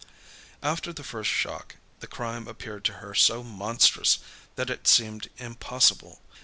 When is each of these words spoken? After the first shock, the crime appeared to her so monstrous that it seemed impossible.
After 0.63 0.91
the 0.91 1.03
first 1.03 1.29
shock, 1.29 1.75
the 1.99 2.07
crime 2.07 2.47
appeared 2.47 2.83
to 2.85 2.93
her 2.93 3.13
so 3.13 3.43
monstrous 3.43 4.17
that 4.55 4.71
it 4.71 4.87
seemed 4.87 5.29
impossible. 5.37 6.23